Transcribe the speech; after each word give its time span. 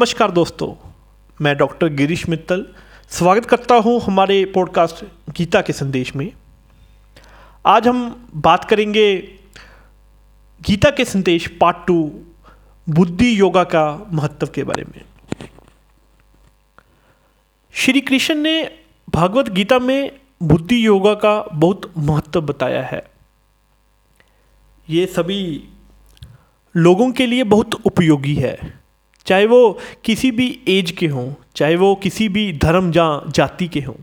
नमस्कार 0.00 0.30
दोस्तों, 0.30 0.74
मैं 1.40 1.56
डॉक्टर 1.56 1.88
गिरीश 1.88 2.28
मित्तल 2.28 2.64
स्वागत 3.08 3.44
करता 3.44 3.74
हूँ 3.74 4.00
हमारे 4.00 4.44
पॉडकास्ट 4.44 5.04
गीता 5.36 5.60
के 5.60 5.72
संदेश 5.72 6.14
में। 6.16 6.32
आज 7.66 7.88
हम 7.88 8.28
बात 8.34 8.64
करेंगे 8.64 9.16
गीता 10.60 10.90
के 10.90 11.04
संदेश 11.04 11.48
पार्ट 11.60 11.76
टू 11.86 11.98
बुद्धि 12.88 13.40
योगा 13.40 13.64
का 13.64 14.06
महत्व 14.12 14.46
के 14.46 14.64
बारे 14.64 14.84
में। 14.84 15.04
श्री 17.74 18.00
कृष्ण 18.00 18.34
ने 18.34 18.78
भागवत 19.08 19.48
गीता 19.48 19.78
में 19.78 20.10
बुद्धि 20.42 20.86
योगा 20.86 21.14
का 21.14 21.40
बहुत 21.52 21.92
महत्व 21.98 22.40
बताया 22.40 22.82
है। 22.82 23.10
ये 24.90 25.06
सभी 25.06 25.68
लोगों 26.76 27.12
के 27.12 27.26
लिए 27.26 27.44
बहुत 27.44 27.74
उपयोगी 27.74 28.34
है। 28.34 28.79
चाहे 29.30 29.46
वो 29.46 29.78
किसी 30.04 30.30
भी 30.30 30.46
एज 30.68 30.90
के 30.90 31.06
हों, 31.06 31.32
चाहे 31.56 31.74
वो 31.76 31.94
किसी 31.94 32.28
भी 32.28 32.52
धर्म 32.52 32.92
या 32.92 33.08
जाति 33.28 33.68
के 33.68 33.80
हों। 33.80 33.94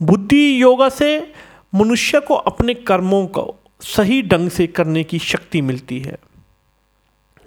बुद्धि 0.00 0.62
योगा 0.62 0.88
से 0.88 1.32
मनुष्य 1.74 2.20
को 2.20 2.34
अपने 2.34 2.74
कर्मों 2.74 3.26
को 3.26 3.54
सही 3.82 4.20
ढंग 4.22 4.50
से 4.50 4.66
करने 4.66 5.04
की 5.04 5.18
शक्ति 5.18 5.60
मिलती 5.60 5.98
है, 6.00 6.18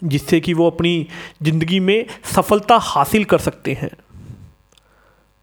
जिससे 0.02 0.40
कि 0.40 0.54
वो 0.54 0.70
अपनी 0.70 1.08
ज़िंदगी 1.44 1.80
में 1.80 2.06
सफलता 2.26 2.78
हासिल 2.84 3.26
कर 3.26 3.40
सकते 3.40 3.74
हैं। 3.74 3.92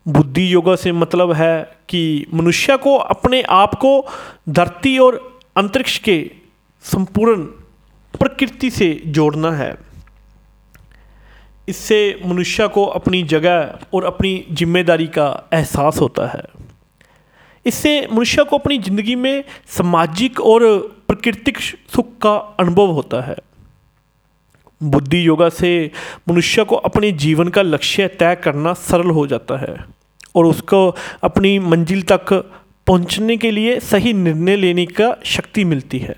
बुद्धि 0.06 0.52
योगा 0.52 0.74
से 0.76 0.92
मतलब 0.92 1.32
है 1.32 1.62
कि 1.88 2.26
मनुष्य 2.34 2.76
को 2.76 2.96
अपने 2.96 3.42
आप 3.52 3.74
को 3.74 3.92
धरती 4.48 4.96
और 4.98 5.20
अंतरिक्ष 5.56 5.98
के 5.98 6.18
संपूर्ण 6.84 7.44
प्रकृति 8.14 8.70
से 8.70 8.92
जोड़ना 9.06 9.52
है। 9.52 9.72
इससे 11.70 11.98
मनुष्य 12.26 12.68
को 12.68 12.84
अपनी 12.92 13.22
जगह 13.24 13.78
और 13.94 14.04
अपनी 14.04 14.32
ज़िम्मेदारी 14.52 15.06
का 15.08 15.28
एहसास 15.54 16.00
होता 16.00 16.26
है। 16.28 16.42
इससे 17.66 17.92
मनुष्य 18.12 18.44
को 18.44 18.58
अपनी 18.58 18.78
ज़िंदगी 18.78 19.14
में 19.16 19.44
सामाजिक 19.68 20.40
और 20.42 20.66
प्राकृतिक 21.08 21.58
सुख 21.60 22.06
का 22.22 22.34
अनुभव 22.60 22.90
होता 22.92 23.20
है। 23.20 23.36
बुद्धि 24.80 25.26
योगा 25.26 25.48
से 25.48 25.70
मनुष्य 26.28 26.64
को 26.64 26.76
अपने 26.76 27.10
जीवन 27.14 27.48
का 27.48 27.62
लक्ष्य 27.62 28.06
तय 28.20 28.34
करना 28.34 28.72
सरल 28.80 29.10
हो 29.10 29.26
जाता 29.26 29.58
है 29.60 29.74
और 30.34 30.46
उसको 30.46 30.88
अपनी 31.22 31.58
मंजिल 31.58 32.02
तक 32.12 32.32
पहुँचने 32.86 33.36
के 33.36 33.50
लिए 33.50 33.78
सही 33.82 34.12
निर्णय 34.12 34.56
लेने 34.56 34.86
का 34.86 35.14
शक्ति 35.26 35.64
मिलती 35.64 35.98
है। 35.98 36.16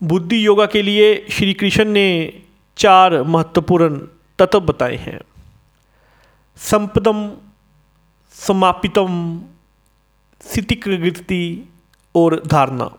बुद्धि 0.00 0.44
योगा 0.46 0.66
के 0.66 0.82
लिए 0.82 1.14
श्री 1.30 1.52
कृष्ण 1.54 1.84
ने 1.84 2.08
चार 2.78 3.22
महत्वपूर्ण 3.22 3.98
तत्व 4.38 4.60
बताए 4.60 4.96
हैं। 4.96 5.20
संपदम, 6.56 7.32
समापितम 8.32 9.42
स्थितिकृति 10.40 11.72
और 12.14 12.42
धारणा। 12.46 12.90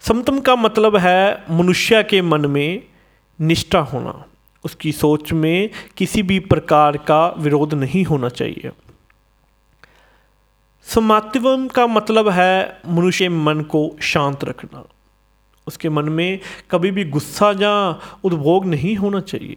समतम 0.00 0.40
का 0.40 0.56
मतलब 0.56 0.96
है 0.96 1.44
मनुष्य 1.50 2.02
के 2.02 2.22
मन 2.22 2.46
में 2.46 2.82
निष्ठा 3.40 3.78
होना। 3.78 4.24
उसकी 4.64 4.92
सोच 4.92 5.32
में 5.32 5.70
किसी 5.96 6.22
भी 6.22 6.38
प्रकार 6.38 6.96
का 6.96 7.34
विरोध 7.38 7.74
नहीं 7.74 8.04
होना 8.04 8.28
चाहिए। 8.28 8.70
समातिवम 10.84 11.68
का 11.68 11.86
मतलब 11.86 12.28
है 12.28 12.80
मनुष्य 12.86 13.28
मन 13.28 13.60
को 13.60 13.96
शांत 14.02 14.44
रखना। 14.44 14.84
उसके 15.70 15.88
मन 15.88 16.08
में 16.08 16.40
कभी 16.70 16.90
भी 16.90 17.04
गुस्सा 17.04 17.50
या 17.50 17.74
उद्भोग 18.24 18.66
नहीं 18.66 18.96
होना 18.96 19.20
चाहिए। 19.20 19.56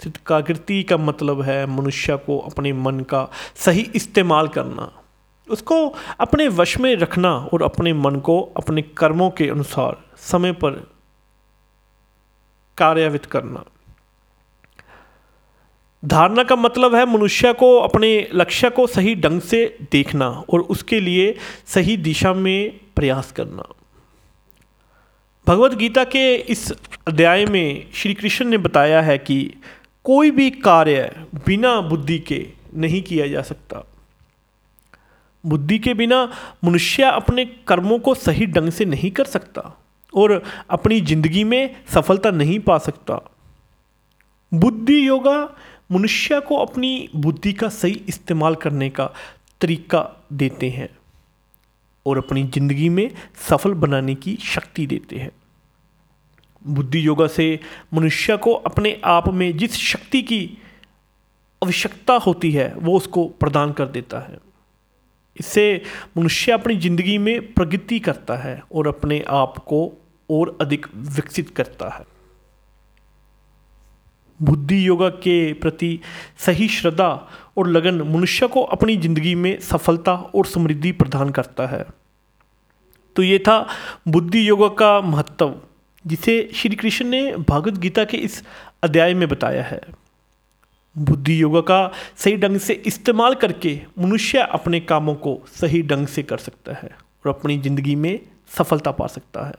चित्काकृति 0.00 0.82
का 0.82 0.96
मतलब 0.96 1.42
है 1.42 1.66
मनुष्य 1.66 2.16
को 2.16 2.38
अपने 2.38 2.72
मन 2.72 3.00
का 3.00 3.28
सही 3.56 3.90
इस्तेमाल 3.94 4.48
करना। 4.48 4.90
उसको 5.50 5.88
अपने 6.20 6.48
वश 6.48 6.78
में 6.78 6.94
रखना 6.96 7.32
और 7.52 7.62
अपने 7.62 7.92
मन 7.92 8.16
को 8.16 8.40
अपने 8.56 8.82
कर्मों 8.82 9.30
के 9.30 9.48
अनुसार 9.48 9.96
समय 10.16 10.52
पर 10.52 10.70
कार्यान्वित 12.78 13.26
करना। 13.26 13.64
धारणा 16.04 16.42
का 16.42 16.56
मतलब 16.56 16.94
है 16.94 17.04
मनुष्य 17.06 17.52
को 17.52 17.78
अपने 17.78 18.10
लक्ष्य 18.34 18.70
को 18.70 18.86
सही 18.86 19.14
ढंग 19.14 19.40
से 19.40 19.78
देखना 19.92 20.28
और 20.52 20.60
उसके 20.60 21.00
लिए 21.00 21.34
सही 21.66 21.96
दिशा 21.96 22.32
में 22.32 22.80
प्रयास 22.96 23.32
करना। 23.32 23.64
भगवत 25.48 25.74
गीता 25.74 26.02
के 26.04 26.22
इस 26.52 26.70
अध्याय 27.08 27.44
में 27.44 27.90
श्री 27.94 28.14
कृष्ण 28.14 28.44
ने 28.44 28.56
बताया 28.58 29.00
है 29.02 29.16
कि 29.18 29.36
कोई 30.04 30.30
भी 30.30 30.48
कार्य 30.50 31.24
बिना 31.46 31.80
बुद्धि 31.80 32.18
के 32.18 32.40
नहीं 32.74 33.00
किया 33.02 33.26
जा 33.26 33.42
सकता। 33.42 33.82
बुद्धि 35.44 35.78
के 35.78 35.94
बिना 35.94 36.22
मनुष्य 36.64 37.02
अपने 37.02 37.44
कर्मों 37.68 37.98
को 37.98 38.14
सही 38.14 38.46
ढंग 38.46 38.70
से 38.70 38.84
नहीं 38.84 39.10
कर 39.10 39.24
सकता 39.26 39.62
और 40.12 40.42
अपनी 40.70 41.00
ज़िंदगी 41.00 41.44
में 41.44 41.74
सफलता 41.94 42.30
नहीं 42.30 42.58
पा 42.60 42.78
सकता। 42.78 43.20
बुद्धि 44.52 45.06
योगा 45.08 45.38
मनुष्य 45.92 46.40
को 46.40 46.56
अपनी 46.56 47.08
बुद्धि 47.16 47.52
का 47.52 47.68
सही 47.70 48.00
इस्तेमाल 48.08 48.54
करने 48.56 48.90
का 48.90 49.10
तरीका 49.60 50.06
देते 50.32 50.70
हैं 50.70 50.88
और 52.06 52.18
अपनी 52.18 52.44
ज़िंदगी 52.44 52.88
में 52.88 53.10
सफल 53.48 53.74
बनाने 53.76 54.14
की 54.14 54.38
शक्ति 54.44 54.86
देते 54.86 55.16
हैं। 55.16 55.30
बुद्धि 56.68 57.06
योगा 57.06 57.26
से 57.26 57.58
मनुष्य 57.94 58.36
को 58.36 58.52
अपने 58.52 59.00
आप 59.04 59.28
में 59.28 59.56
जिस 59.56 59.76
शक्ति 59.76 60.22
की 60.22 60.58
आवश्यकता 61.62 62.14
होती 62.16 62.50
है, 62.52 62.72
वो 62.74 62.96
उसको 62.96 63.24
प्रदान 63.40 63.72
कर 63.72 63.86
देता 63.86 64.18
है। 64.20 64.38
इससे 65.36 65.82
मनुष्य 66.18 66.52
अपनी 66.52 66.76
ज़िंदगी 66.76 67.16
में 67.18 67.52
प्रगति 67.54 67.98
करता 68.00 68.36
है 68.36 68.62
और 68.74 68.86
अपने 68.86 69.20
आप 69.28 69.58
को 69.58 69.80
और 70.28 70.56
अधिक 70.60 70.86
विकसित 70.94 71.50
करता 71.50 71.88
है। 71.88 72.06
बुद्धि 74.40 74.86
योगा 74.88 75.08
के 75.08 75.52
प्रति 75.52 75.98
सही 76.38 76.68
श्रद्धा 76.68 77.10
और 77.56 77.68
लगन 77.68 78.02
मनुष्य 78.06 78.46
को 78.48 78.62
अपनी 78.62 78.96
ज़िंदगी 78.96 79.34
में 79.34 79.58
सफलता 79.60 80.12
और 80.14 80.46
समृद्धि 80.46 80.92
प्रदान 80.92 81.30
करता 81.30 81.66
है। 81.66 81.84
तो 83.16 83.22
ये 83.22 83.38
था 83.38 83.66
बुद्धि 84.08 84.48
योगा 84.48 84.68
का 84.68 85.00
महत्व। 85.00 85.54
जिसे 86.08 86.50
श्री 86.54 86.76
कृष्ण 86.76 87.04
ने 87.04 87.36
भागवत 87.36 87.78
गीता 87.78 88.04
के 88.04 88.16
इस 88.16 88.42
अध्याय 88.82 89.14
में 89.14 89.28
बताया 89.28 89.62
है। 89.62 89.80
बुद्धि 90.96 91.42
योग 91.42 91.58
का 91.60 91.92
सही 92.16 92.36
ढंग 92.36 92.58
से 92.58 92.72
इस्तेमाल 92.86 93.34
करके 93.34 93.80
मनुष्य 93.98 94.38
अपने 94.38 94.80
कामों 94.80 95.14
को 95.14 95.38
सही 95.60 95.82
ढंग 95.82 96.06
से 96.06 96.22
कर 96.22 96.38
सकता 96.38 96.72
है 96.72 96.90
और 97.26 97.28
अपनी 97.28 97.58
ज़िंदगी 97.58 97.94
में 97.96 98.20
सफलता 98.58 98.90
पा 98.90 99.06
सकता 99.06 99.46
है। 99.46 99.54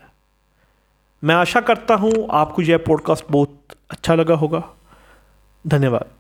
मैं 1.24 1.36
आशा 1.36 1.62
करता 1.62 1.96
हूँ 1.96 2.28
आपको 2.32 2.62
यह 2.62 2.78
पॉडकास्ट 2.78 3.26
बहुत 3.32 3.76
अच्छा 3.90 4.16
लगा 4.16 4.36
होगा। 4.36 4.64
धन्यवाद। 5.68 6.19